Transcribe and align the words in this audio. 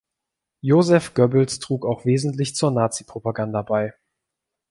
Joseph 0.63 1.13
Goebbels 1.13 1.59
trug 1.59 1.85
auch 1.85 2.05
wesentlich 2.05 2.55
zur 2.55 2.71
Nazi-Propaganda 2.71 3.61
bei. 3.61 3.93